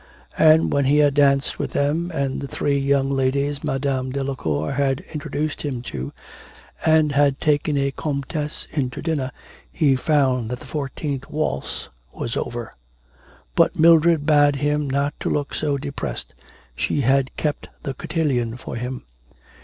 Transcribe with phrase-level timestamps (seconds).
[0.39, 5.01] And, when he had danced with them and the three young ladies Madame Delacour had
[5.13, 6.11] introduced him to,
[6.83, 9.31] and had taken a comtesse into supper,
[9.71, 12.73] he found that the fourteenth waltz was over.
[13.53, 16.33] But Mildred bade him not to look so depressed,
[16.75, 19.03] she had kept the cotillion for him.